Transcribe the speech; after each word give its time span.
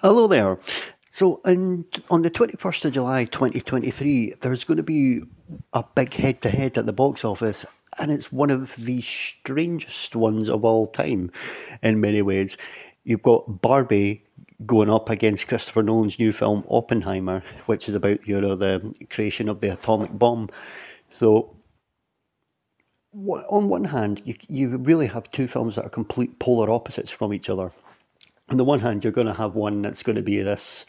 Hello 0.00 0.26
there. 0.26 0.58
So, 1.10 1.40
in, 1.46 1.86
on 2.10 2.20
the 2.20 2.30
21st 2.30 2.84
of 2.84 2.92
July 2.92 3.24
2023, 3.24 4.34
there's 4.42 4.62
going 4.62 4.76
to 4.76 4.82
be 4.82 5.22
a 5.72 5.82
big 5.94 6.12
head 6.12 6.42
to 6.42 6.50
head 6.50 6.76
at 6.76 6.84
the 6.84 6.92
box 6.92 7.24
office, 7.24 7.64
and 7.98 8.12
it's 8.12 8.30
one 8.30 8.50
of 8.50 8.70
the 8.76 9.00
strangest 9.00 10.14
ones 10.14 10.50
of 10.50 10.66
all 10.66 10.86
time 10.86 11.30
in 11.82 11.98
many 11.98 12.20
ways. 12.20 12.58
You've 13.04 13.22
got 13.22 13.62
Barbie 13.62 14.22
going 14.66 14.90
up 14.90 15.08
against 15.08 15.48
Christopher 15.48 15.82
Nolan's 15.82 16.18
new 16.18 16.30
film 16.30 16.64
Oppenheimer, 16.68 17.42
which 17.64 17.88
is 17.88 17.94
about 17.94 18.28
you 18.28 18.38
know 18.38 18.54
the 18.54 18.94
creation 19.08 19.48
of 19.48 19.60
the 19.60 19.72
atomic 19.72 20.10
bomb. 20.12 20.50
So, 21.18 21.56
on 23.14 23.70
one 23.70 23.84
hand, 23.84 24.20
you 24.26 24.34
you 24.46 24.76
really 24.76 25.06
have 25.06 25.30
two 25.30 25.48
films 25.48 25.76
that 25.76 25.86
are 25.86 25.88
complete 25.88 26.38
polar 26.38 26.70
opposites 26.70 27.10
from 27.10 27.32
each 27.32 27.48
other. 27.48 27.72
On 28.48 28.56
the 28.56 28.64
one 28.64 28.80
hand, 28.80 29.02
you're 29.02 29.12
going 29.12 29.26
to 29.26 29.34
have 29.34 29.54
one 29.54 29.82
that's 29.82 30.02
going 30.02 30.16
to 30.16 30.22
be 30.22 30.40
this 30.40 30.86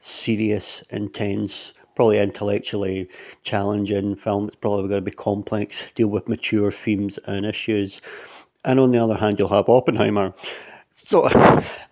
serious, 0.00 0.82
intense, 0.90 1.72
probably 1.94 2.18
intellectually 2.18 3.08
challenging 3.42 4.16
film. 4.16 4.48
It's 4.48 4.56
probably 4.56 4.88
going 4.88 5.04
to 5.04 5.10
be 5.10 5.16
complex, 5.16 5.82
deal 5.94 6.08
with 6.08 6.28
mature 6.28 6.70
themes 6.70 7.18
and 7.26 7.46
issues. 7.46 8.02
And 8.64 8.78
on 8.78 8.92
the 8.92 8.98
other 8.98 9.14
hand, 9.14 9.38
you'll 9.38 9.48
have 9.48 9.68
Oppenheimer, 9.68 10.34
so, 10.96 11.28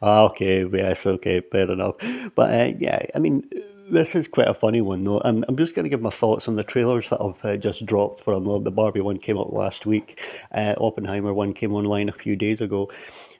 ah, 0.02 0.22
okay, 0.26 0.64
yes, 0.72 1.04
okay, 1.06 1.40
fair 1.40 1.70
enough. 1.70 1.96
But 2.36 2.54
uh, 2.54 2.72
yeah, 2.78 3.04
I 3.14 3.18
mean, 3.18 3.48
this 3.90 4.14
is 4.14 4.28
quite 4.28 4.46
a 4.46 4.54
funny 4.54 4.80
one, 4.80 5.02
though. 5.02 5.20
I'm, 5.24 5.44
I'm 5.48 5.56
just 5.56 5.74
going 5.74 5.84
to 5.84 5.88
give 5.88 6.00
my 6.00 6.10
thoughts 6.10 6.46
on 6.46 6.54
the 6.54 6.62
trailers 6.62 7.10
that 7.10 7.20
I've 7.20 7.44
uh, 7.44 7.56
just 7.56 7.84
dropped 7.84 8.22
for 8.22 8.32
them. 8.34 8.62
The 8.62 8.70
Barbie 8.70 9.00
one 9.00 9.18
came 9.18 9.38
out 9.38 9.52
last 9.52 9.86
week, 9.86 10.20
uh, 10.52 10.74
Oppenheimer 10.78 11.34
one 11.34 11.52
came 11.52 11.74
online 11.74 12.08
a 12.08 12.12
few 12.12 12.36
days 12.36 12.60
ago. 12.60 12.92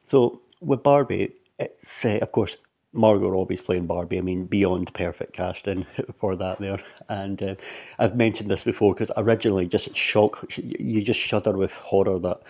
So, 0.06 0.40
with 0.60 0.82
Barbie, 0.82 1.32
it's, 1.62 2.04
uh, 2.04 2.18
of 2.20 2.32
course, 2.32 2.56
Margot 2.92 3.28
Robbie's 3.28 3.62
playing 3.62 3.86
Barbie. 3.86 4.18
I 4.18 4.20
mean, 4.20 4.46
beyond 4.46 4.92
perfect 4.92 5.32
casting 5.32 5.86
for 6.20 6.36
that 6.36 6.60
there. 6.60 6.78
And 7.08 7.42
uh, 7.42 7.54
I've 7.98 8.16
mentioned 8.16 8.50
this 8.50 8.64
before 8.64 8.94
because 8.94 9.10
originally, 9.16 9.66
just 9.66 9.96
shock, 9.96 10.44
you 10.56 11.02
just 11.02 11.20
shudder 11.20 11.56
with 11.56 11.70
horror 11.72 12.18
that 12.18 12.40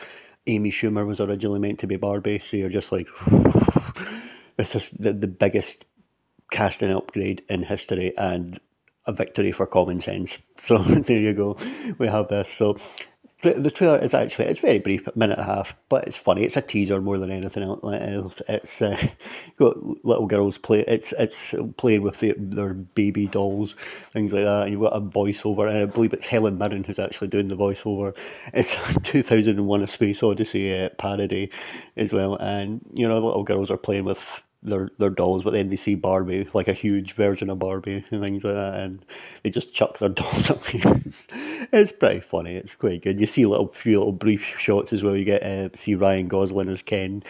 Amy 0.46 0.70
Schumer 0.70 1.06
was 1.06 1.20
originally 1.20 1.60
meant 1.60 1.78
to 1.80 1.86
be 1.86 1.96
Barbie, 1.96 2.40
so 2.40 2.56
you're 2.56 2.68
just 2.68 2.90
like, 2.90 3.06
this 4.56 4.74
is 4.74 4.90
the, 4.98 5.12
the 5.12 5.28
biggest 5.28 5.84
casting 6.50 6.92
upgrade 6.92 7.42
in 7.48 7.62
history 7.62 8.16
and 8.16 8.58
a 9.06 9.12
victory 9.12 9.52
for 9.52 9.66
common 9.66 10.00
sense. 10.00 10.36
So 10.64 10.78
there 10.78 11.18
you 11.18 11.33
go, 11.33 11.56
we 11.98 12.06
have 12.06 12.28
this. 12.28 12.48
So 12.52 12.77
the 13.42 13.70
trailer 13.70 13.98
is 13.98 14.14
actually 14.14 14.46
it's 14.46 14.60
very 14.60 14.78
brief, 14.78 15.06
a 15.06 15.12
minute 15.16 15.38
and 15.38 15.48
a 15.48 15.54
half, 15.54 15.74
but 15.88 16.06
it's 16.06 16.16
funny. 16.16 16.44
It's 16.44 16.56
a 16.56 16.62
teaser 16.62 17.00
more 17.00 17.18
than 17.18 17.30
anything 17.30 17.64
else. 17.64 18.40
It's 18.48 18.80
uh, 18.80 18.96
got 19.58 19.76
little 20.04 20.26
girls 20.26 20.58
play. 20.58 20.84
It's 20.86 21.12
it's 21.18 21.54
playing 21.76 22.02
with 22.02 22.20
the, 22.20 22.34
their 22.36 22.74
baby 22.74 23.26
dolls, 23.26 23.74
things 24.12 24.32
like 24.32 24.44
that. 24.44 24.62
And 24.62 24.72
you've 24.72 24.80
got 24.82 24.96
a 24.96 25.00
voiceover, 25.00 25.68
and 25.68 25.78
I 25.78 25.84
believe 25.86 26.12
it's 26.12 26.26
Helen 26.26 26.58
Mirren 26.58 26.84
who's 26.84 26.98
actually 26.98 27.28
doing 27.28 27.48
the 27.48 27.56
voiceover. 27.56 28.14
It's 28.54 28.74
2001: 29.02 29.82
A 29.82 29.86
Space 29.86 30.22
Odyssey 30.22 30.84
uh, 30.84 30.90
parody 30.98 31.50
as 31.96 32.12
well, 32.12 32.36
and 32.36 32.80
you 32.94 33.08
know 33.08 33.18
little 33.18 33.44
girls 33.44 33.70
are 33.70 33.77
playing 33.77 34.04
with 34.04 34.42
their 34.62 34.91
their 34.98 35.10
dolls, 35.10 35.42
but 35.42 35.52
then 35.52 35.68
they 35.68 35.77
see 35.77 35.94
Barbie, 35.94 36.48
like 36.55 36.68
a 36.68 36.72
huge 36.72 37.14
version 37.14 37.50
of 37.50 37.58
Barbie 37.58 38.05
and 38.10 38.20
things 38.20 38.44
like 38.44 38.55
that, 38.55 38.74
and 38.74 39.05
they 39.42 39.50
just 39.50 39.72
chuck 39.72 39.98
their 39.98 40.08
dolls 40.20 40.50
up. 40.50 40.62
It's, 40.74 41.27
it's 41.72 41.92
pretty 41.92 42.20
funny. 42.20 42.56
It's 42.56 42.74
quite 42.74 43.02
good. 43.02 43.20
You 43.20 43.27
see 43.27 43.46
little 43.46 43.68
few 43.68 43.98
little 43.98 44.12
brief 44.12 44.42
shots 44.58 44.92
as 44.92 45.02
well. 45.02 45.16
You 45.16 45.24
get 45.24 45.42
uh, 45.42 45.68
see 45.77 45.94
Ryan 45.94 46.28
Gosling 46.28 46.68
as 46.68 46.83
Ken, 46.83 47.22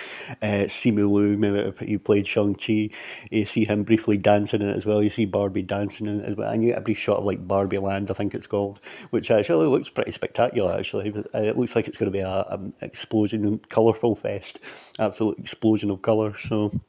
uh, 0.42 0.66
Simu 0.68 1.10
Liu, 1.10 1.38
maybe 1.38 1.72
he 1.86 1.98
played 1.98 2.26
Shang 2.26 2.54
Chi. 2.54 2.90
You 3.30 3.46
see 3.46 3.64
him 3.64 3.84
briefly 3.84 4.18
dancing 4.18 4.60
in 4.60 4.68
it 4.68 4.76
as 4.76 4.84
well. 4.84 5.02
You 5.02 5.10
see 5.10 5.24
Barbie 5.24 5.62
dancing 5.62 6.06
in 6.06 6.20
it 6.20 6.28
as 6.28 6.36
well, 6.36 6.50
and 6.50 6.62
you 6.62 6.70
get 6.70 6.78
a 6.78 6.82
brief 6.82 6.98
shot 6.98 7.18
of 7.18 7.24
like 7.24 7.46
Barbie 7.46 7.78
Land, 7.78 8.10
I 8.10 8.14
think 8.14 8.34
it's 8.34 8.46
called, 8.46 8.80
which 9.10 9.30
actually 9.30 9.66
looks 9.66 9.88
pretty 9.88 10.12
spectacular. 10.12 10.72
Actually, 10.72 11.12
uh, 11.34 11.38
it 11.38 11.58
looks 11.58 11.74
like 11.74 11.88
it's 11.88 11.96
going 11.96 12.12
to 12.12 12.16
be 12.16 12.20
a, 12.20 12.28
a 12.28 12.60
explosion, 12.82 13.60
colourful 13.68 14.16
fest, 14.16 14.58
absolute 14.98 15.38
explosion 15.38 15.90
of 15.90 16.02
colour. 16.02 16.36
So 16.48 16.80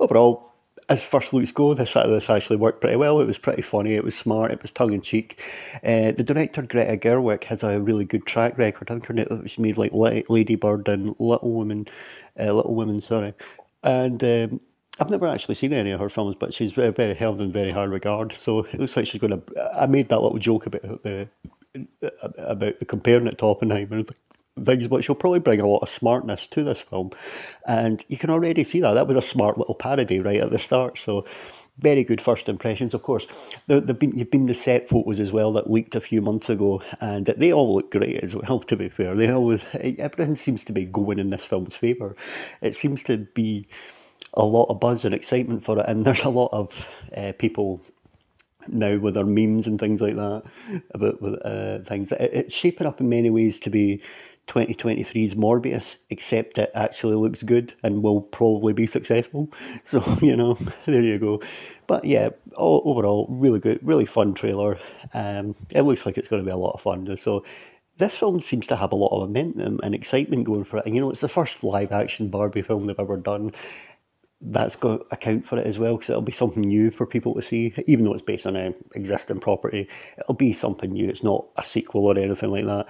overall, 0.00 0.52
as 0.88 1.02
first 1.02 1.32
looks 1.32 1.50
go, 1.50 1.74
this, 1.74 1.94
this 1.94 2.30
actually 2.30 2.56
worked 2.56 2.80
pretty 2.80 2.96
well. 2.96 3.20
It 3.20 3.26
was 3.26 3.38
pretty 3.38 3.62
funny. 3.62 3.94
It 3.94 4.04
was 4.04 4.14
smart. 4.14 4.52
It 4.52 4.62
was 4.62 4.70
tongue 4.70 4.92
in 4.92 5.02
cheek. 5.02 5.40
Uh, 5.82 6.12
the 6.12 6.22
director 6.22 6.62
Greta 6.62 6.96
Gerwig 6.96 7.44
has 7.44 7.62
a 7.62 7.80
really 7.80 8.04
good 8.04 8.26
track 8.26 8.56
record. 8.56 8.90
I 8.90 8.98
think 8.98 9.48
she 9.48 9.62
made 9.62 9.76
like 9.76 9.92
Lady 9.92 10.54
Bird 10.54 10.88
and 10.88 11.16
Little 11.18 11.52
Women, 11.54 11.88
uh, 12.38 12.52
Little 12.52 12.74
Women, 12.74 13.00
sorry. 13.00 13.34
And 13.82 14.22
um, 14.22 14.60
I've 15.00 15.10
never 15.10 15.26
actually 15.26 15.56
seen 15.56 15.72
any 15.72 15.90
of 15.90 16.00
her 16.00 16.08
films, 16.08 16.36
but 16.38 16.54
she's 16.54 16.72
very, 16.72 16.90
very 16.90 17.14
held 17.14 17.40
in 17.40 17.52
very 17.52 17.70
high 17.70 17.84
regard. 17.84 18.34
So 18.38 18.60
it 18.60 18.78
looks 18.78 18.96
like 18.96 19.06
she's 19.06 19.20
going 19.20 19.40
to. 19.40 19.72
I 19.74 19.86
made 19.86 20.08
that 20.10 20.22
little 20.22 20.38
joke 20.38 20.66
about 20.66 21.02
the 21.02 21.28
about 22.38 22.78
the 22.78 22.86
comparing 22.86 23.26
it 23.26 23.38
to 23.38 23.46
Oppenheimer 23.46 24.02
things, 24.64 24.88
but 24.88 25.04
she'll 25.04 25.14
probably 25.14 25.40
bring 25.40 25.60
a 25.60 25.66
lot 25.66 25.82
of 25.82 25.88
smartness 25.88 26.46
to 26.48 26.64
this 26.64 26.80
film. 26.80 27.10
And 27.66 28.02
you 28.08 28.16
can 28.16 28.30
already 28.30 28.64
see 28.64 28.80
that. 28.80 28.94
That 28.94 29.06
was 29.06 29.16
a 29.16 29.22
smart 29.22 29.58
little 29.58 29.74
parody 29.74 30.20
right 30.20 30.40
at 30.40 30.50
the 30.50 30.58
start. 30.58 30.98
So 31.04 31.26
very 31.78 32.04
good 32.04 32.22
first 32.22 32.48
impressions. 32.48 32.94
Of 32.94 33.02
course, 33.02 33.26
there, 33.66 33.80
have 33.80 33.98
been 33.98 34.16
you've 34.16 34.30
been 34.30 34.46
the 34.46 34.54
set 34.54 34.88
photos 34.88 35.20
as 35.20 35.32
well 35.32 35.52
that 35.54 35.70
leaked 35.70 35.94
a 35.94 36.00
few 36.00 36.22
months 36.22 36.48
ago, 36.48 36.82
and 37.00 37.26
they 37.26 37.52
all 37.52 37.74
look 37.74 37.90
great 37.90 38.22
as 38.22 38.34
well. 38.34 38.60
To 38.60 38.76
be 38.76 38.88
fair, 38.88 39.14
they 39.14 39.30
always 39.30 39.62
everything 39.74 40.36
seems 40.36 40.64
to 40.64 40.72
be 40.72 40.84
going 40.84 41.18
in 41.18 41.30
this 41.30 41.44
film's 41.44 41.76
favour. 41.76 42.16
It 42.62 42.76
seems 42.76 43.02
to 43.04 43.18
be 43.18 43.68
a 44.34 44.44
lot 44.44 44.66
of 44.66 44.80
buzz 44.80 45.04
and 45.04 45.14
excitement 45.14 45.64
for 45.64 45.78
it, 45.78 45.86
and 45.86 46.04
there's 46.06 46.24
a 46.24 46.30
lot 46.30 46.50
of 46.52 46.86
uh, 47.16 47.32
people 47.38 47.82
now 48.68 48.98
with 48.98 49.14
their 49.14 49.24
memes 49.24 49.68
and 49.68 49.78
things 49.78 50.00
like 50.00 50.16
that 50.16 50.42
about 50.92 51.22
uh, 51.44 51.78
things. 51.88 52.10
It, 52.12 52.30
it's 52.32 52.54
shaping 52.54 52.86
up 52.86 53.00
in 53.00 53.08
many 53.08 53.30
ways 53.30 53.58
to 53.60 53.70
be 53.70 54.02
2023's 54.48 55.34
Morbius, 55.34 55.96
except 56.10 56.58
it 56.58 56.70
actually 56.74 57.16
looks 57.16 57.42
good 57.42 57.74
and 57.82 58.02
will 58.02 58.20
probably 58.20 58.72
be 58.72 58.86
successful. 58.86 59.52
So, 59.84 60.02
you 60.20 60.36
know, 60.36 60.58
there 60.86 61.02
you 61.02 61.18
go. 61.18 61.40
But 61.86 62.04
yeah, 62.04 62.30
all, 62.56 62.82
overall, 62.84 63.26
really 63.30 63.60
good, 63.60 63.78
really 63.82 64.06
fun 64.06 64.34
trailer. 64.34 64.78
Um, 65.14 65.54
it 65.70 65.82
looks 65.82 66.04
like 66.04 66.18
it's 66.18 66.28
going 66.28 66.42
to 66.42 66.46
be 66.46 66.52
a 66.52 66.56
lot 66.56 66.72
of 66.72 66.80
fun. 66.80 67.16
So, 67.16 67.44
this 67.98 68.14
film 68.14 68.40
seems 68.40 68.66
to 68.66 68.76
have 68.76 68.92
a 68.92 68.96
lot 68.96 69.08
of 69.08 69.28
momentum 69.28 69.80
and 69.82 69.94
excitement 69.94 70.44
going 70.44 70.64
for 70.64 70.78
it. 70.78 70.86
And 70.86 70.94
you 70.94 71.00
know, 71.00 71.10
it's 71.10 71.20
the 71.20 71.28
first 71.28 71.62
live 71.64 71.92
action 71.92 72.28
Barbie 72.28 72.62
film 72.62 72.86
they've 72.86 72.98
ever 72.98 73.16
done. 73.16 73.52
That's 74.42 74.76
going 74.76 74.98
to 74.98 75.06
account 75.12 75.46
for 75.46 75.58
it 75.58 75.66
as 75.66 75.78
well 75.78 75.96
because 75.96 76.10
it'll 76.10 76.20
be 76.20 76.32
something 76.32 76.62
new 76.62 76.90
for 76.90 77.06
people 77.06 77.34
to 77.34 77.42
see, 77.42 77.72
even 77.86 78.04
though 78.04 78.12
it's 78.12 78.22
based 78.22 78.46
on 78.46 78.54
an 78.54 78.74
existing 78.94 79.40
property. 79.40 79.88
It'll 80.18 80.34
be 80.34 80.52
something 80.52 80.92
new. 80.92 81.08
It's 81.08 81.22
not 81.22 81.46
a 81.56 81.64
sequel 81.64 82.04
or 82.04 82.18
anything 82.18 82.50
like 82.50 82.66
that. 82.66 82.86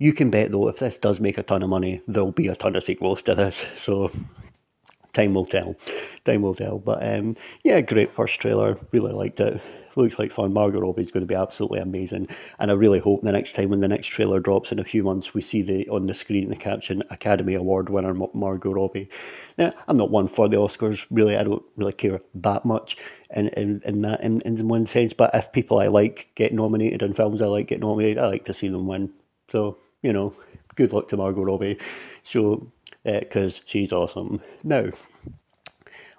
You 0.00 0.14
can 0.14 0.30
bet 0.30 0.50
though, 0.50 0.68
if 0.68 0.78
this 0.78 0.96
does 0.96 1.20
make 1.20 1.36
a 1.36 1.42
ton 1.42 1.62
of 1.62 1.68
money, 1.68 2.00
there'll 2.08 2.32
be 2.32 2.48
a 2.48 2.56
ton 2.56 2.74
of 2.74 2.82
sequels 2.82 3.20
to 3.22 3.34
this. 3.34 3.56
So 3.78 4.10
time 5.12 5.34
will 5.34 5.44
tell. 5.44 5.76
Time 6.24 6.40
will 6.40 6.54
tell. 6.54 6.78
But 6.78 7.06
um, 7.06 7.36
yeah, 7.64 7.82
great 7.82 8.14
first 8.14 8.40
trailer. 8.40 8.78
Really 8.92 9.12
liked 9.12 9.40
it. 9.40 9.60
Looks 9.96 10.18
like 10.18 10.32
fun. 10.32 10.54
Margot 10.54 10.80
Robbie's 10.80 11.10
going 11.10 11.20
to 11.20 11.26
be 11.26 11.34
absolutely 11.34 11.80
amazing, 11.80 12.28
and 12.58 12.70
I 12.70 12.74
really 12.74 12.98
hope 13.00 13.20
the 13.22 13.32
next 13.32 13.54
time 13.54 13.68
when 13.68 13.80
the 13.80 13.88
next 13.88 14.06
trailer 14.06 14.40
drops 14.40 14.72
in 14.72 14.78
a 14.78 14.84
few 14.84 15.02
months, 15.02 15.34
we 15.34 15.42
see 15.42 15.60
the 15.60 15.86
on 15.90 16.06
the 16.06 16.14
screen 16.14 16.48
the 16.48 16.56
caption 16.56 17.02
Academy 17.10 17.54
Award 17.54 17.90
winner 17.90 18.14
Margot 18.32 18.72
Robbie. 18.72 19.10
Now, 19.58 19.74
I'm 19.86 19.98
not 19.98 20.10
one 20.10 20.28
for 20.28 20.48
the 20.48 20.56
Oscars. 20.56 21.04
Really, 21.10 21.36
I 21.36 21.42
don't 21.42 21.64
really 21.76 21.92
care 21.92 22.22
that 22.36 22.64
much 22.64 22.96
in 23.34 23.48
in, 23.48 23.82
in 23.84 24.00
that 24.02 24.22
in, 24.22 24.40
in 24.42 24.66
one 24.66 24.86
sense. 24.86 25.12
But 25.12 25.34
if 25.34 25.52
people 25.52 25.78
I 25.78 25.88
like 25.88 26.30
get 26.36 26.54
nominated 26.54 27.02
in 27.02 27.12
films 27.12 27.42
I 27.42 27.46
like 27.46 27.66
get 27.66 27.80
nominated, 27.80 28.16
I 28.16 28.28
like 28.28 28.46
to 28.46 28.54
see 28.54 28.68
them 28.68 28.86
win. 28.86 29.12
So 29.50 29.76
you 30.02 30.12
know, 30.12 30.34
good 30.76 30.92
luck 30.92 31.08
to 31.08 31.16
Margot 31.16 31.42
Robbie. 31.42 31.78
So, 32.22 32.70
because 33.04 33.58
uh, 33.58 33.62
she's 33.66 33.92
awesome. 33.92 34.40
Now, 34.62 34.90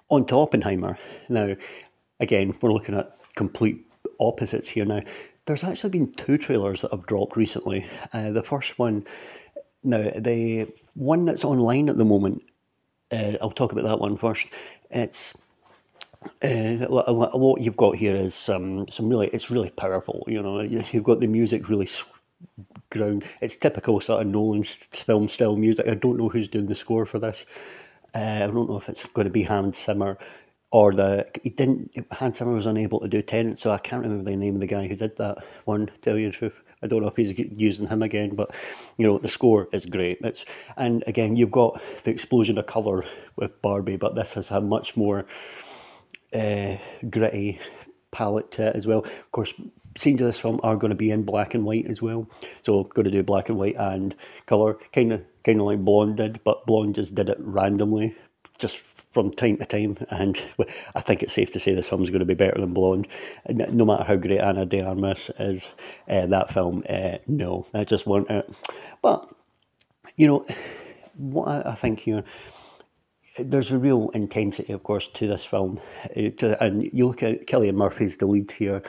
on 0.08 0.26
to 0.26 0.36
Oppenheimer. 0.36 0.98
Now, 1.28 1.54
again, 2.20 2.54
we're 2.60 2.72
looking 2.72 2.96
at 2.96 3.16
complete 3.34 3.86
opposites 4.20 4.68
here 4.68 4.84
now. 4.84 5.00
There's 5.46 5.64
actually 5.64 5.90
been 5.90 6.12
two 6.12 6.38
trailers 6.38 6.82
that 6.82 6.92
have 6.92 7.06
dropped 7.06 7.36
recently. 7.36 7.86
Uh, 8.12 8.30
the 8.30 8.42
first 8.42 8.78
one, 8.78 9.04
now, 9.82 10.10
the 10.16 10.68
one 10.94 11.24
that's 11.24 11.44
online 11.44 11.88
at 11.88 11.98
the 11.98 12.04
moment, 12.04 12.44
uh, 13.10 13.32
I'll 13.40 13.50
talk 13.50 13.72
about 13.72 13.84
that 13.84 13.98
one 13.98 14.16
first. 14.16 14.46
It's 14.90 15.34
uh, 16.42 16.86
what 16.86 17.60
you've 17.60 17.76
got 17.76 17.96
here 17.96 18.14
is 18.14 18.48
um, 18.48 18.86
some 18.92 19.08
really, 19.08 19.28
it's 19.32 19.50
really 19.50 19.70
powerful. 19.70 20.22
You 20.28 20.42
know, 20.42 20.60
you've 20.60 21.04
got 21.04 21.18
the 21.18 21.26
music 21.26 21.68
really 21.68 21.86
ground. 22.90 23.24
It's 23.40 23.56
typical 23.56 24.00
sort 24.00 24.22
of 24.22 24.28
Nolan 24.28 24.64
film 24.64 25.28
style 25.28 25.56
music. 25.56 25.86
I 25.88 25.94
don't 25.94 26.18
know 26.18 26.28
who's 26.28 26.48
doing 26.48 26.66
the 26.66 26.74
score 26.74 27.06
for 27.06 27.18
this. 27.18 27.44
Uh, 28.14 28.40
I 28.42 28.46
don't 28.46 28.68
know 28.68 28.78
if 28.78 28.88
it's 28.88 29.04
going 29.14 29.26
to 29.26 29.30
be 29.30 29.42
Hans 29.42 29.82
Zimmer 29.82 30.18
or 30.70 30.92
the 30.92 31.26
he 31.42 31.50
didn't 31.50 31.90
Hans 32.10 32.38
Zimmer 32.38 32.52
was 32.52 32.66
unable 32.66 33.00
to 33.00 33.08
do 33.08 33.22
Tenet, 33.22 33.58
so 33.58 33.70
I 33.70 33.78
can't 33.78 34.02
remember 34.02 34.30
the 34.30 34.36
name 34.36 34.54
of 34.54 34.60
the 34.60 34.66
guy 34.66 34.86
who 34.86 34.96
did 34.96 35.16
that 35.16 35.38
one. 35.64 35.90
Tell 36.02 36.18
you 36.18 36.30
the 36.30 36.36
truth, 36.36 36.54
I 36.82 36.86
don't 36.86 37.02
know 37.02 37.08
if 37.08 37.16
he's 37.16 37.38
using 37.56 37.86
him 37.86 38.02
again, 38.02 38.34
but 38.34 38.50
you 38.96 39.06
know 39.06 39.18
the 39.18 39.28
score 39.28 39.68
is 39.72 39.86
great. 39.86 40.18
It's 40.22 40.44
and 40.76 41.04
again 41.06 41.36
you've 41.36 41.50
got 41.50 41.80
the 42.04 42.10
explosion 42.10 42.58
of 42.58 42.66
color 42.66 43.04
with 43.36 43.60
Barbie, 43.62 43.96
but 43.96 44.14
this 44.14 44.32
has 44.32 44.50
a 44.50 44.60
much 44.60 44.96
more 44.96 45.26
uh, 46.34 46.76
gritty 47.08 47.60
palette 48.10 48.50
to 48.52 48.68
it 48.68 48.76
as 48.76 48.86
well. 48.86 49.00
Of 49.00 49.32
course, 49.32 49.52
scenes 49.98 50.20
of 50.20 50.26
this 50.26 50.38
film 50.38 50.60
are 50.62 50.76
going 50.76 50.90
to 50.90 50.96
be 50.96 51.10
in 51.10 51.22
black 51.22 51.54
and 51.54 51.64
white 51.64 51.86
as 51.86 52.00
well. 52.00 52.28
So 52.64 52.84
going 52.84 53.04
to 53.04 53.10
do 53.10 53.22
black 53.22 53.48
and 53.48 53.58
white 53.58 53.76
and 53.76 54.14
colour, 54.46 54.78
kind 54.92 55.12
of 55.12 55.24
kind 55.44 55.60
of 55.60 55.66
like 55.66 55.84
Blonde 55.84 56.16
did, 56.16 56.40
but 56.44 56.66
Blonde 56.66 56.94
just 56.94 57.14
did 57.14 57.28
it 57.28 57.38
randomly, 57.40 58.16
just 58.58 58.82
from 59.12 59.30
time 59.30 59.58
to 59.58 59.66
time. 59.66 59.98
And 60.10 60.40
I 60.94 61.00
think 61.00 61.22
it's 61.22 61.32
safe 61.32 61.52
to 61.52 61.60
say 61.60 61.74
this 61.74 61.88
film 61.88 62.02
is 62.02 62.10
going 62.10 62.20
to 62.20 62.26
be 62.26 62.34
better 62.34 62.60
than 62.60 62.74
Blonde, 62.74 63.08
no 63.48 63.84
matter 63.84 64.04
how 64.04 64.16
great 64.16 64.40
Ana 64.40 64.66
de 64.66 64.80
Armas 64.80 65.30
is. 65.38 65.68
Uh, 66.08 66.26
that 66.26 66.52
film, 66.52 66.84
uh, 66.88 67.18
no, 67.26 67.66
I 67.74 67.84
just 67.84 68.06
want 68.06 68.30
it. 68.30 68.50
But 69.02 69.28
you 70.16 70.26
know 70.26 70.46
what 71.16 71.48
I, 71.48 71.72
I 71.72 71.74
think 71.74 72.00
here 72.00 72.24
there's 73.38 73.70
a 73.70 73.78
real 73.78 74.10
intensity, 74.10 74.72
of 74.72 74.82
course, 74.82 75.08
to 75.14 75.26
this 75.26 75.44
film. 75.44 75.80
And 76.14 76.82
you 76.92 77.06
look 77.06 77.22
at 77.22 77.46
Cillian 77.46 77.74
Murphy's 77.74 78.16
the 78.16 78.26
lead 78.26 78.50
here, 78.50 78.82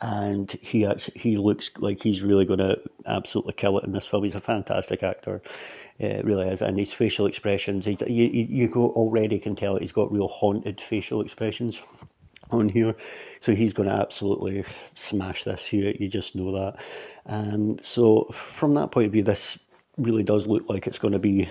and 0.00 0.52
he 0.62 0.86
actually, 0.86 1.18
he 1.20 1.36
looks 1.36 1.70
like 1.78 2.02
he's 2.02 2.22
really 2.22 2.44
going 2.44 2.60
to 2.60 2.80
absolutely 3.06 3.54
kill 3.54 3.78
it 3.78 3.84
in 3.84 3.92
this 3.92 4.06
film. 4.06 4.24
He's 4.24 4.34
a 4.34 4.40
fantastic 4.40 5.02
actor, 5.02 5.42
it 5.98 6.24
really 6.24 6.48
is. 6.48 6.62
And 6.62 6.78
his 6.78 6.92
facial 6.92 7.26
expressions, 7.26 7.84
he, 7.84 7.96
you 8.06 8.46
you 8.48 8.72
already 8.74 9.38
can 9.38 9.56
tell 9.56 9.76
he's 9.76 9.92
got 9.92 10.12
real 10.12 10.28
haunted 10.28 10.80
facial 10.80 11.20
expressions 11.20 11.78
on 12.50 12.68
here, 12.68 12.94
so 13.40 13.54
he's 13.54 13.72
going 13.72 13.88
to 13.88 13.94
absolutely 13.94 14.64
smash 14.94 15.44
this. 15.44 15.66
here. 15.66 15.92
you 15.98 16.08
just 16.08 16.34
know 16.34 16.52
that. 16.52 16.76
Um, 17.26 17.78
so 17.82 18.32
from 18.56 18.74
that 18.74 18.90
point 18.90 19.06
of 19.06 19.12
view, 19.12 19.22
this 19.22 19.58
really 19.96 20.22
does 20.22 20.46
look 20.46 20.68
like 20.68 20.86
it's 20.86 20.98
going 20.98 21.12
to 21.12 21.18
be 21.18 21.48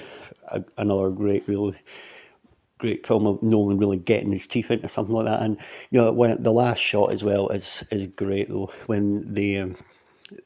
a, 0.48 0.64
another 0.78 1.10
great, 1.10 1.48
really 1.48 1.76
great 2.78 3.06
film 3.06 3.26
of 3.26 3.42
Nolan 3.42 3.78
really 3.78 3.98
getting 3.98 4.32
his 4.32 4.48
teeth 4.48 4.72
into 4.72 4.88
something 4.88 5.16
like 5.16 5.26
that. 5.26 5.42
And 5.42 5.58
you 5.92 6.02
know, 6.02 6.12
when 6.12 6.42
the 6.42 6.52
last 6.52 6.80
shot 6.80 7.12
as 7.12 7.24
well 7.24 7.50
is 7.50 7.84
is 7.92 8.08
great 8.08 8.50
though. 8.50 8.72
When 8.86 9.34
the 9.34 9.60
um, 9.60 9.76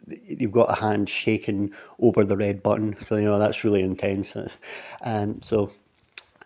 you've 0.08 0.52
got 0.52 0.72
a 0.72 0.80
hand 0.80 1.10
shaking 1.10 1.72
over 2.00 2.24
the 2.24 2.38
red 2.38 2.64
button, 2.64 2.96
so 3.06 3.16
you 3.16 3.26
know 3.26 3.40
that's 3.40 3.64
really 3.64 3.82
intense. 3.82 4.34
And 5.02 5.44
so 5.46 5.72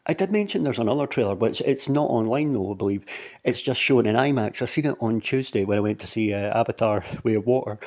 I 0.07 0.13
did 0.13 0.31
mention 0.31 0.63
there's 0.63 0.79
another 0.79 1.07
trailer, 1.07 1.35
but 1.35 1.51
it's, 1.51 1.61
it's 1.61 1.89
not 1.89 2.09
online 2.09 2.53
though. 2.53 2.71
I 2.71 2.75
believe 2.75 3.05
it's 3.43 3.61
just 3.61 3.81
shown 3.81 4.05
in 4.05 4.15
IMAX. 4.15 4.61
I 4.61 4.65
seen 4.65 4.85
it 4.85 4.97
on 4.99 5.21
Tuesday 5.21 5.65
when 5.65 5.77
I 5.77 5.81
went 5.81 5.99
to 5.99 6.07
see 6.07 6.33
uh, 6.33 6.57
Avatar: 6.59 7.03
Way 7.23 7.35
of 7.35 7.45
Water. 7.45 7.79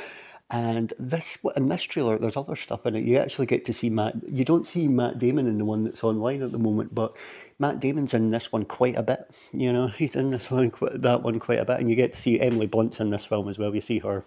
And 0.50 0.94
this 0.98 1.36
in 1.56 1.68
this 1.68 1.82
trailer, 1.82 2.18
there's 2.18 2.36
other 2.36 2.56
stuff 2.56 2.86
in 2.86 2.96
it. 2.96 3.04
You 3.04 3.18
actually 3.18 3.46
get 3.46 3.66
to 3.66 3.74
see 3.74 3.90
Matt. 3.90 4.14
You 4.26 4.44
don't 4.44 4.66
see 4.66 4.88
Matt 4.88 5.18
Damon 5.18 5.46
in 5.46 5.58
the 5.58 5.64
one 5.64 5.84
that's 5.84 6.02
online 6.02 6.42
at 6.42 6.52
the 6.52 6.58
moment, 6.58 6.94
but 6.94 7.14
Matt 7.58 7.80
Damon's 7.80 8.14
in 8.14 8.30
this 8.30 8.50
one 8.50 8.64
quite 8.64 8.96
a 8.96 9.02
bit. 9.02 9.30
You 9.52 9.72
know, 9.72 9.88
he's 9.98 10.16
in 10.16 10.30
this 10.30 10.50
one, 10.50 10.72
that 10.94 11.22
one 11.22 11.38
quite 11.38 11.58
a 11.58 11.64
bit, 11.66 11.80
and 11.80 11.90
you 11.90 11.96
get 11.96 12.14
to 12.14 12.20
see 12.20 12.40
Emily 12.40 12.66
Blunt's 12.66 13.00
in 13.00 13.10
this 13.10 13.26
film 13.26 13.48
as 13.48 13.58
well. 13.58 13.74
You 13.74 13.82
see 13.82 13.98
her 13.98 14.24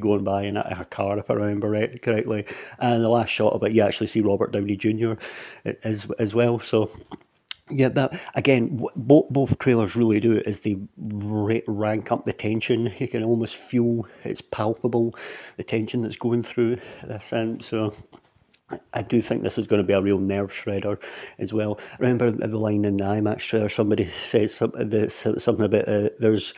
going 0.00 0.22
by 0.22 0.42
in 0.42 0.56
her 0.56 0.86
car, 0.90 1.18
if 1.18 1.30
I 1.30 1.34
remember 1.34 1.70
right, 1.70 2.00
correctly. 2.02 2.44
And 2.78 3.02
the 3.02 3.08
last 3.08 3.30
shot 3.30 3.54
of 3.54 3.62
it, 3.62 3.72
you 3.72 3.82
actually 3.82 4.08
see 4.08 4.20
Robert 4.20 4.52
Downey 4.52 4.76
Jr. 4.76 5.14
as 5.82 6.06
as 6.18 6.34
well. 6.34 6.60
So. 6.60 6.90
Yeah, 7.72 7.88
that 7.90 8.20
again, 8.34 8.80
both 8.96 9.28
both 9.30 9.58
trailers 9.58 9.96
really 9.96 10.20
do 10.20 10.38
is 10.38 10.60
they 10.60 10.76
rank 11.66 12.12
up 12.12 12.24
the 12.24 12.32
tension. 12.32 12.92
You 12.98 13.08
can 13.08 13.24
almost 13.24 13.56
feel 13.56 14.06
it's 14.24 14.40
palpable, 14.42 15.16
the 15.56 15.64
tension 15.64 16.02
that's 16.02 16.16
going 16.16 16.42
through 16.42 16.76
this, 17.04 17.32
and 17.32 17.62
so 17.62 17.94
I 18.92 19.02
do 19.02 19.22
think 19.22 19.42
this 19.42 19.58
is 19.58 19.66
going 19.66 19.82
to 19.82 19.86
be 19.86 19.94
a 19.94 20.00
real 20.00 20.18
nerve 20.18 20.50
shredder 20.50 20.98
as 21.38 21.52
well. 21.52 21.80
Remember 21.98 22.30
the 22.30 22.58
line 22.58 22.84
in 22.84 22.96
the 22.98 23.04
IMAX 23.04 23.40
trailer, 23.40 23.68
somebody 23.68 24.10
says 24.10 24.54
something 24.54 25.64
about 25.64 25.88
uh, 25.88 26.08
there's 26.18 26.54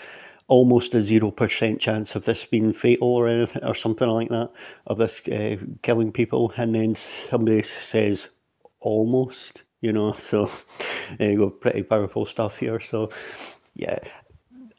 almost 0.49 0.95
a 0.95 1.03
zero 1.03 1.31
percent 1.31 1.81
chance 1.81 2.15
of 2.15 2.25
this 2.25 2.45
being 2.45 2.73
fatal 2.73 3.09
or 3.09 3.29
anything, 3.29 3.65
or 3.65 3.75
something 3.75 4.09
like 4.09 4.29
that, 4.31 4.51
of 4.87 4.99
this 4.99 5.21
uh, 5.29 5.57
killing 5.83 6.13
people, 6.13 6.53
and 6.57 6.75
then 6.75 6.95
somebody 7.31 7.63
says 7.63 8.29
almost, 8.81 9.63
you 9.81 9.93
know. 9.93 10.13
So 10.13 10.51
you 11.19 11.37
go, 11.37 11.51
pretty 11.51 11.83
powerful 11.83 12.27
stuff 12.27 12.59
here. 12.59 12.81
So 12.81 13.11
yeah, 13.75 13.99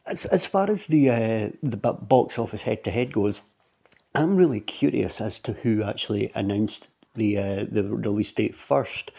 as 0.05 0.25
as 0.25 0.45
far 0.45 0.69
as 0.69 0.85
the 0.85 1.09
uh, 1.09 1.49
the 1.63 1.77
box 1.77 2.37
office 2.39 2.61
head 2.61 2.83
to 2.83 2.91
head 2.91 3.13
goes. 3.13 3.41
I'm 4.13 4.37
really 4.37 4.61
curious 4.61 5.19
as 5.19 5.39
to 5.41 5.51
who 5.51 5.83
actually 5.83 6.31
announced 6.35 6.87
the 7.15 7.37
uh, 7.37 7.65
the 7.69 7.83
release 7.83 8.31
date 8.31 8.55
first 8.55 9.11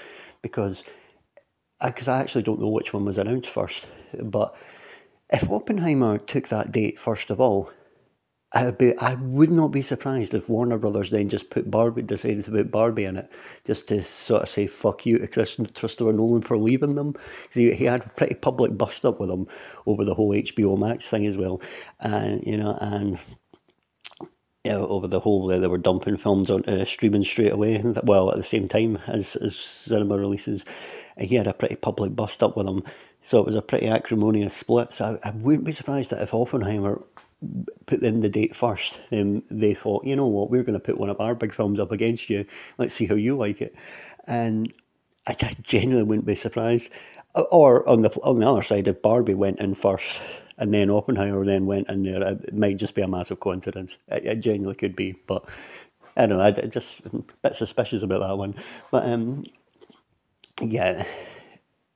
because 0.43 0.85
because 1.85 2.09
I, 2.09 2.19
I 2.19 2.21
actually 2.21 2.45
don't 2.45 2.61
know 2.61 2.69
which 2.69 2.93
one 2.93 3.05
was 3.05 3.19
announced 3.19 3.49
first. 3.49 3.87
But 4.23 4.55
if 5.31 5.51
Oppenheimer 5.51 6.19
took 6.19 6.49
that 6.49 6.73
date 6.73 6.99
first 6.99 7.31
of 7.31 7.41
all, 7.41 7.71
I 8.57 8.65
would 8.65 8.79
be 8.79 8.97
I 8.97 9.17
would 9.17 9.51
not 9.51 9.69
be 9.69 9.83
surprised 9.83 10.33
if 10.33 10.49
Warner 10.49 10.79
Brothers 10.79 11.11
then 11.11 11.29
just 11.29 11.51
put 11.51 11.71
Barbie 11.71 12.01
decided 12.01 12.47
to 12.47 12.53
put 12.53 12.71
Barbie 12.71 13.05
in 13.05 13.19
it 13.19 13.31
just 13.67 13.87
to 13.89 14.03
sort 14.03 14.45
of 14.45 14.49
say 14.49 14.67
fuck 14.67 15.05
you 15.05 15.19
to 15.19 15.27
Chris 15.29 15.59
Christopher 15.75 16.15
Nolan 16.15 16.41
for 16.41 16.57
leaving 16.57 16.95
them. 16.95 17.15
He, 17.53 17.75
he 17.75 17.85
had 17.85 18.07
a 18.07 18.09
pretty 18.17 18.35
public 18.35 18.75
bust 18.79 19.05
up 19.05 19.21
with 19.21 19.29
him 19.29 19.47
over 19.85 20.07
the 20.07 20.15
whole 20.15 20.31
HBO 20.31 20.79
Max 20.79 21.07
thing 21.07 21.27
as 21.27 21.37
well, 21.37 21.61
and 22.01 22.43
you 22.47 22.57
know 22.57 22.79
and 22.81 23.19
over 24.65 25.07
the 25.07 25.21
whole, 25.21 25.53
uh, 25.53 25.59
they 25.59 25.67
were 25.67 25.79
dumping 25.79 26.17
films 26.17 26.49
on 26.51 26.65
uh, 26.65 26.87
streaming 26.87 27.25
straight 27.25 27.53
away. 27.53 27.83
Well, 28.05 28.31
at 28.31 28.37
the 28.39 28.43
same 28.43 28.69
time 28.69 28.99
as, 29.07 29.37
as 29.37 29.55
cinema 29.55 30.17
releases, 30.17 30.65
he 31.19 31.35
had 31.35 31.47
a 31.47 31.53
pretty 31.53 31.77
public 31.77 32.17
bust 32.17 32.43
up 32.43 32.57
with 32.57 32.67
them. 32.67 32.83
So 33.25 33.39
it 33.39 33.47
was 33.47 33.55
a 33.55 33.63
pretty 33.63 33.87
acrimonious 33.87 34.57
split. 34.57 34.95
So 34.95 35.21
I, 35.23 35.29
I 35.29 35.33
wouldn't 35.33 35.65
be 35.65 35.73
surprised 35.73 36.11
that 36.11 36.23
if 36.23 36.35
Oppenheimer 36.35 37.03
put 37.87 38.03
in 38.03 38.21
the 38.21 38.29
date 38.29 38.57
first, 38.57 38.99
um, 39.13 39.43
they 39.51 39.75
thought, 39.75 40.05
you 40.05 40.17
know 40.17 40.27
what, 40.27 40.51
we're 40.51 40.63
going 40.63 40.79
to 40.79 40.85
put 40.85 40.99
one 40.99 41.11
of 41.11 41.21
our 41.21 41.35
big 41.35 41.55
films 41.55 41.81
up 41.81 41.93
against 41.93 42.29
you. 42.31 42.45
Let's 42.79 42.95
see 42.95 43.07
how 43.07 43.15
you 43.15 43.37
like 43.37 43.61
it. 43.61 43.75
And 44.27 44.73
I, 45.27 45.37
I 45.41 45.57
genuinely 45.63 46.05
wouldn't 46.05 46.27
be 46.27 46.37
surprised. 46.37 46.89
Or 47.35 47.87
on 47.89 48.01
the 48.03 48.11
on 48.23 48.39
the 48.39 48.49
other 48.49 48.63
side, 48.63 48.89
if 48.89 49.03
Barbie 49.03 49.35
went 49.35 49.61
in 49.61 49.75
first, 49.75 50.07
and 50.59 50.73
then 50.73 50.91
Oppenheimer 50.91 51.45
then 51.45 51.67
went 51.67 51.89
in 51.91 52.03
there. 52.03 52.23
It 52.23 52.55
might 52.55 52.79
just 52.79 52.95
be 52.95 53.03
a 53.03 53.09
massive 53.09 53.41
coincidence. 53.41 53.97
It, 54.09 54.25
it 54.25 54.41
genuinely 54.41 54.75
could 54.75 54.97
be, 54.97 55.13
but 55.27 55.45
I 56.17 56.27
don't 56.27 56.39
know. 56.39 56.45
I 56.45 56.51
just 56.51 57.01
a 57.07 57.23
bit 57.43 57.57
suspicious 57.57 58.03
about 58.03 58.21
that 58.21 58.39
one. 58.39 58.55
But 58.91 59.05
um, 59.05 59.45
yeah, 60.63 61.05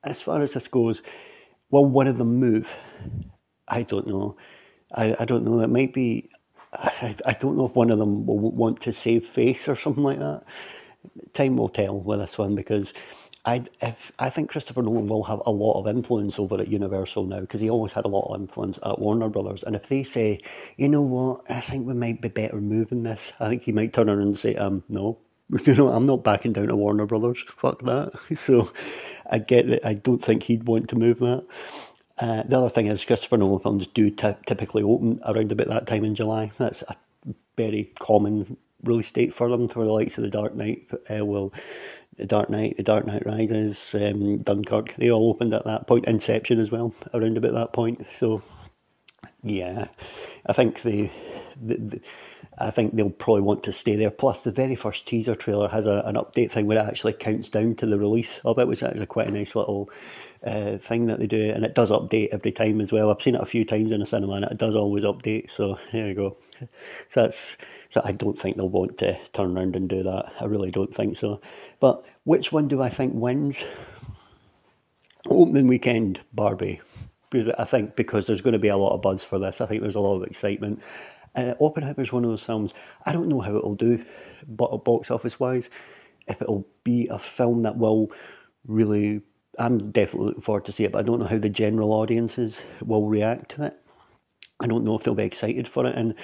as 0.03 0.21
far 0.21 0.41
as 0.41 0.53
this 0.53 0.67
goes, 0.67 1.01
will 1.71 1.85
one 1.85 2.07
of 2.07 2.17
them 2.17 2.35
move? 2.35 2.67
I 3.67 3.83
don't 3.83 4.07
know. 4.07 4.37
I, 4.95 5.15
I 5.19 5.25
don't 5.25 5.45
know. 5.45 5.61
It 5.61 5.69
might 5.69 5.93
be. 5.93 6.29
I, 6.73 7.15
I 7.25 7.33
don't 7.33 7.57
know 7.57 7.65
if 7.67 7.75
one 7.75 7.91
of 7.91 7.99
them 7.99 8.25
will 8.25 8.39
want 8.39 8.81
to 8.81 8.93
save 8.93 9.27
face 9.27 9.67
or 9.67 9.75
something 9.75 10.03
like 10.03 10.19
that. 10.19 10.43
Time 11.33 11.57
will 11.57 11.69
tell 11.69 11.99
with 11.99 12.19
this 12.19 12.37
one 12.37 12.55
because 12.55 12.93
I 13.45 13.63
if 13.81 13.95
I 14.19 14.29
think 14.29 14.51
Christopher 14.51 14.81
Nolan 14.83 15.07
will 15.07 15.23
have 15.23 15.41
a 15.45 15.51
lot 15.51 15.79
of 15.79 15.87
influence 15.87 16.39
over 16.39 16.59
at 16.61 16.67
Universal 16.69 17.25
now 17.25 17.41
because 17.41 17.61
he 17.61 17.69
always 17.69 17.91
had 17.93 18.05
a 18.05 18.09
lot 18.09 18.33
of 18.33 18.41
influence 18.41 18.79
at 18.85 18.99
Warner 18.99 19.29
Brothers. 19.29 19.63
And 19.63 19.75
if 19.75 19.87
they 19.89 20.03
say, 20.03 20.41
you 20.77 20.89
know 20.89 21.01
what, 21.01 21.41
I 21.49 21.61
think 21.61 21.87
we 21.87 21.93
might 21.93 22.21
be 22.21 22.29
better 22.29 22.61
moving 22.61 23.03
this, 23.03 23.31
I 23.39 23.49
think 23.49 23.63
he 23.63 23.71
might 23.71 23.93
turn 23.93 24.09
around 24.09 24.21
and 24.21 24.37
say, 24.37 24.55
um, 24.55 24.83
no, 24.89 25.19
you 25.65 25.75
know, 25.75 25.89
I'm 25.89 26.05
not 26.05 26.23
backing 26.23 26.53
down 26.53 26.67
to 26.67 26.75
Warner 26.75 27.05
Brothers. 27.07 27.43
Fuck 27.57 27.81
that. 27.83 28.11
So 28.45 28.71
I 29.29 29.39
get 29.39 29.67
that. 29.69 29.87
I 29.87 29.93
don't 29.95 30.23
think 30.23 30.43
he'd 30.43 30.65
want 30.67 30.89
to 30.89 30.95
move 30.97 31.19
that. 31.19 31.45
Uh, 32.21 32.43
the 32.43 32.57
other 32.57 32.69
thing 32.69 32.85
is 32.85 33.03
Christopher 33.03 33.37
films 33.37 33.87
do 33.87 34.11
t- 34.11 34.35
typically 34.45 34.83
open 34.83 35.19
around 35.25 35.51
about 35.51 35.67
that 35.69 35.87
time 35.87 36.05
in 36.05 36.13
July. 36.13 36.51
That's 36.59 36.83
a 36.83 36.95
very 37.57 37.91
common 37.99 38.57
release 38.83 39.11
date 39.11 39.33
for 39.33 39.49
them 39.49 39.67
for 39.67 39.83
the 39.83 39.91
likes 39.91 40.17
of 40.17 40.23
the 40.23 40.29
Dark 40.29 40.55
Knight. 40.55 40.87
Uh, 41.09 41.25
will 41.25 41.51
the 42.17 42.27
Dark 42.27 42.51
Knight, 42.51 42.77
The 42.77 42.83
Dark 42.83 43.07
Knight 43.07 43.25
Rises, 43.25 43.95
um, 43.95 44.39
Dunkirk, 44.39 44.95
they 44.97 45.09
all 45.09 45.29
opened 45.31 45.55
at 45.55 45.65
that 45.65 45.87
point. 45.87 46.05
Inception 46.05 46.59
as 46.59 46.69
well, 46.69 46.93
around 47.13 47.37
about 47.37 47.53
that 47.53 47.73
point. 47.73 48.05
So, 48.19 48.43
yeah, 49.41 49.87
I 50.45 50.53
think 50.53 50.83
the, 50.83 51.09
the, 51.59 51.77
the 51.77 52.01
I 52.57 52.69
think 52.69 52.95
they'll 52.95 53.09
probably 53.09 53.41
want 53.41 53.63
to 53.63 53.71
stay 53.71 53.95
there. 53.95 54.11
Plus, 54.11 54.41
the 54.41 54.51
very 54.51 54.75
first 54.75 55.05
teaser 55.05 55.35
trailer 55.35 55.69
has 55.69 55.85
a, 55.85 56.03
an 56.05 56.15
update 56.15 56.51
thing 56.51 56.67
where 56.67 56.77
it 56.77 56.87
actually 56.87 57.13
counts 57.13 57.49
down 57.49 57.75
to 57.75 57.85
the 57.85 57.97
release 57.97 58.39
of 58.43 58.59
it, 58.59 58.67
which 58.67 58.79
is 58.79 58.83
actually 58.83 59.05
quite 59.05 59.27
a 59.27 59.31
nice 59.31 59.55
little 59.55 59.89
uh, 60.45 60.77
thing 60.77 61.05
that 61.05 61.19
they 61.19 61.27
do, 61.27 61.51
and 61.51 61.63
it 61.63 61.75
does 61.75 61.91
update 61.91 62.29
every 62.31 62.51
time 62.51 62.81
as 62.81 62.91
well. 62.91 63.09
I've 63.09 63.21
seen 63.21 63.35
it 63.35 63.41
a 63.41 63.45
few 63.45 63.63
times 63.63 63.91
in 63.91 63.99
the 63.99 64.05
cinema, 64.05 64.33
and 64.33 64.45
it 64.45 64.57
does 64.57 64.75
always 64.75 65.03
update. 65.03 65.51
So 65.51 65.77
there 65.91 66.07
you 66.07 66.13
go. 66.13 66.37
So 66.59 66.67
that's 67.15 67.55
so 67.89 68.01
I 68.03 68.11
don't 68.11 68.39
think 68.39 68.57
they'll 68.57 68.69
want 68.69 68.97
to 68.99 69.19
turn 69.33 69.57
around 69.57 69.75
and 69.75 69.87
do 69.87 70.03
that. 70.03 70.33
I 70.39 70.45
really 70.45 70.71
don't 70.71 70.95
think 70.95 71.17
so. 71.17 71.41
But 71.79 72.03
which 72.23 72.51
one 72.51 72.67
do 72.67 72.81
I 72.81 72.89
think 72.89 73.13
wins? 73.13 73.57
Opening 75.29 75.67
weekend, 75.67 76.19
Barbie. 76.33 76.81
I 77.57 77.63
think 77.63 77.95
because 77.95 78.27
there's 78.27 78.41
going 78.41 78.53
to 78.53 78.59
be 78.59 78.67
a 78.67 78.77
lot 78.77 78.93
of 78.93 79.01
buzz 79.01 79.23
for 79.23 79.39
this. 79.39 79.61
I 79.61 79.65
think 79.65 79.81
there's 79.81 79.95
a 79.95 80.01
lot 80.01 80.17
of 80.17 80.23
excitement. 80.23 80.81
Uh, 81.35 81.53
Oppenheimer 81.59 82.01
is 82.01 82.11
one 82.11 82.23
of 82.23 82.29
those 82.29 82.43
films. 82.43 82.73
I 83.05 83.11
don't 83.11 83.29
know 83.29 83.41
how 83.41 83.55
it'll 83.55 83.75
do, 83.75 84.03
but 84.47 84.83
box 84.83 85.11
office 85.11 85.39
wise, 85.39 85.69
if 86.27 86.41
it'll 86.41 86.67
be 86.83 87.07
a 87.07 87.19
film 87.19 87.63
that 87.63 87.77
will 87.77 88.11
really 88.67 89.21
I'm 89.59 89.91
definitely 89.91 90.27
looking 90.27 90.41
forward 90.41 90.65
to 90.65 90.71
see 90.71 90.85
it, 90.85 90.91
but 90.93 90.99
I 90.99 91.03
don't 91.03 91.19
know 91.19 91.25
how 91.25 91.37
the 91.37 91.49
general 91.49 91.91
audiences 91.91 92.61
will 92.85 93.07
react 93.07 93.51
to 93.51 93.63
it. 93.63 93.77
I 94.61 94.67
don't 94.67 94.85
know 94.85 94.97
if 94.97 95.03
they'll 95.03 95.15
be 95.15 95.23
excited 95.23 95.67
for 95.67 95.85
it, 95.85 95.95
and 95.95 96.15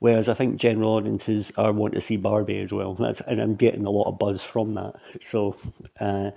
whereas 0.00 0.28
I 0.28 0.34
think 0.34 0.56
general 0.56 0.90
audiences 0.94 1.50
are 1.56 1.72
wanting 1.72 2.00
to 2.00 2.06
see 2.06 2.16
Barbie 2.16 2.60
as 2.60 2.72
well. 2.72 2.94
That's 2.94 3.20
and 3.22 3.40
I'm 3.40 3.54
getting 3.54 3.86
a 3.86 3.90
lot 3.90 4.08
of 4.08 4.18
buzz 4.18 4.42
from 4.42 4.74
that. 4.74 4.94
So. 5.20 5.56
Uh, 6.00 6.30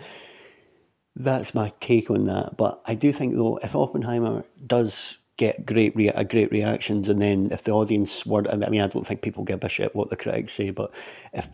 that's 1.20 1.56
my 1.56 1.74
take 1.82 2.12
on 2.12 2.26
that. 2.28 2.58
But 2.58 2.82
I 2.86 2.94
do 2.94 3.12
think 3.12 3.36
though, 3.36 3.58
if 3.58 3.76
Oppenheimer 3.76 4.44
does 4.66 5.18
get 5.38 5.65
great 5.65 5.96
rea- 5.96 6.24
great 6.29 6.51
reactions, 6.51 7.10
and 7.10 7.22
then 7.22 7.50
if 7.51 7.63
the 7.63 7.72
audience 7.72 8.25
word, 8.25 8.48
I 8.48 8.56
mean, 8.56 8.82
I 8.82 8.88
don't 8.88 9.06
think 9.06 9.22
people 9.22 9.44
give 9.44 9.63
a 9.63 9.70
shit 9.70 9.96
what 9.96 10.10
the 10.10 10.15
critics 10.15 10.53
say, 10.53 10.72
but 10.72 10.91
if 11.34 11.46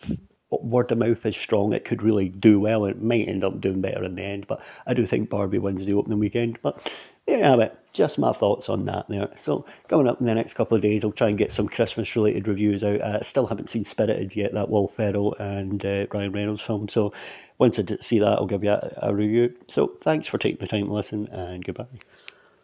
word 0.50 0.90
of 0.92 0.98
mouth 0.98 1.24
is 1.26 1.36
strong, 1.36 1.72
it 1.72 1.84
could 1.84 2.02
really 2.02 2.28
do 2.28 2.60
well. 2.60 2.84
It 2.84 3.02
might 3.02 3.28
end 3.28 3.44
up 3.44 3.60
doing 3.60 3.80
better 3.80 4.04
in 4.04 4.14
the 4.14 4.22
end, 4.22 4.46
but 4.46 4.60
I 4.86 4.94
do 4.94 5.06
think 5.06 5.30
Barbie 5.30 5.58
wins 5.58 5.84
the 5.84 5.94
opening 5.94 6.18
weekend. 6.18 6.58
But 6.62 6.90
there 7.26 7.38
you 7.38 7.44
have 7.44 7.60
it. 7.60 7.76
Just 7.92 8.18
my 8.18 8.32
thoughts 8.32 8.68
on 8.68 8.84
that 8.86 9.06
there. 9.08 9.28
So 9.38 9.64
coming 9.88 10.08
up 10.08 10.20
in 10.20 10.26
the 10.26 10.34
next 10.34 10.54
couple 10.54 10.76
of 10.76 10.82
days, 10.82 11.04
I'll 11.04 11.12
try 11.12 11.28
and 11.28 11.38
get 11.38 11.52
some 11.52 11.68
Christmas 11.68 12.14
related 12.16 12.48
reviews 12.48 12.82
out. 12.82 13.00
I 13.00 13.04
uh, 13.04 13.22
still 13.22 13.46
haven't 13.46 13.70
seen 13.70 13.84
Spirited 13.84 14.34
yet, 14.36 14.52
that 14.54 14.68
Will 14.68 14.88
Ferrell 14.88 15.34
and 15.38 15.84
uh, 15.84 16.06
Ryan 16.12 16.32
Reynolds 16.32 16.62
film. 16.62 16.88
So 16.88 17.12
once 17.58 17.78
I 17.78 17.84
see 18.02 18.18
that, 18.18 18.26
I'll 18.26 18.46
give 18.46 18.64
you 18.64 18.70
a, 18.70 18.94
a 19.02 19.14
review. 19.14 19.54
So 19.68 19.92
thanks 20.02 20.26
for 20.26 20.38
taking 20.38 20.58
the 20.58 20.66
time 20.66 20.86
to 20.86 20.92
listen 20.92 21.28
and 21.28 21.64
goodbye. 21.64 21.86